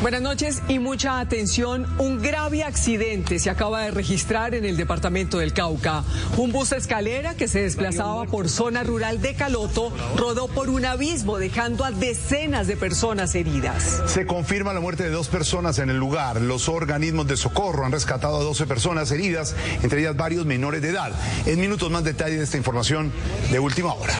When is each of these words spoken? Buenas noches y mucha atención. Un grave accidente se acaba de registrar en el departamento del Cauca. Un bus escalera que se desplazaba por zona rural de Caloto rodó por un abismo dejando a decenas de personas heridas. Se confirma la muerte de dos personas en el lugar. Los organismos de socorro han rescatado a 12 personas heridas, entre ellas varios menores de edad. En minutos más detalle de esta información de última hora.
Buenas 0.00 0.22
noches 0.22 0.62
y 0.68 0.78
mucha 0.78 1.18
atención. 1.18 1.84
Un 1.98 2.22
grave 2.22 2.62
accidente 2.62 3.40
se 3.40 3.50
acaba 3.50 3.82
de 3.82 3.90
registrar 3.90 4.54
en 4.54 4.64
el 4.64 4.76
departamento 4.76 5.38
del 5.38 5.52
Cauca. 5.52 6.04
Un 6.36 6.52
bus 6.52 6.70
escalera 6.70 7.34
que 7.34 7.48
se 7.48 7.62
desplazaba 7.62 8.24
por 8.26 8.48
zona 8.48 8.84
rural 8.84 9.20
de 9.20 9.34
Caloto 9.34 9.92
rodó 10.16 10.46
por 10.46 10.70
un 10.70 10.84
abismo 10.84 11.36
dejando 11.38 11.84
a 11.84 11.90
decenas 11.90 12.68
de 12.68 12.76
personas 12.76 13.34
heridas. 13.34 14.00
Se 14.06 14.24
confirma 14.24 14.72
la 14.72 14.78
muerte 14.78 15.02
de 15.02 15.10
dos 15.10 15.26
personas 15.26 15.80
en 15.80 15.90
el 15.90 15.96
lugar. 15.96 16.40
Los 16.40 16.68
organismos 16.68 17.26
de 17.26 17.36
socorro 17.36 17.84
han 17.84 17.90
rescatado 17.90 18.36
a 18.36 18.44
12 18.44 18.66
personas 18.66 19.10
heridas, 19.10 19.56
entre 19.82 20.02
ellas 20.02 20.16
varios 20.16 20.46
menores 20.46 20.80
de 20.80 20.90
edad. 20.90 21.10
En 21.44 21.58
minutos 21.58 21.90
más 21.90 22.04
detalle 22.04 22.36
de 22.36 22.44
esta 22.44 22.56
información 22.56 23.10
de 23.50 23.58
última 23.58 23.94
hora. 23.94 24.14